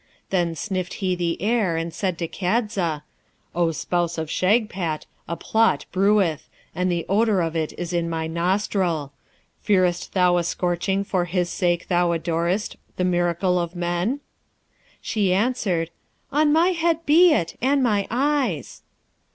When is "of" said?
4.17-4.31, 7.41-7.55, 13.59-13.75